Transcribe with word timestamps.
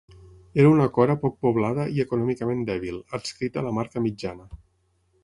Era 0.61 0.69
una 0.75 0.85
cora 0.95 1.15
poc 1.25 1.35
poblada 1.47 1.85
i 1.97 2.03
econòmicament 2.05 2.63
dèbil, 2.71 2.97
adscrita 3.19 3.63
a 3.63 3.65
la 3.67 3.75
Marca 3.81 4.05
Mitjana. 4.07 4.49